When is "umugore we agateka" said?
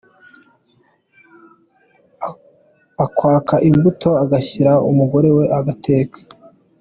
4.89-6.19